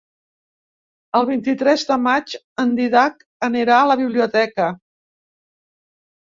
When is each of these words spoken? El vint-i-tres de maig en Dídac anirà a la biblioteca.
El 1.19 1.27
vint-i-tres 1.27 1.83
de 1.89 1.97
maig 2.05 2.33
en 2.63 2.71
Dídac 2.79 3.21
anirà 3.49 3.77
a 3.83 3.85
la 3.91 3.99
biblioteca. 4.01 4.71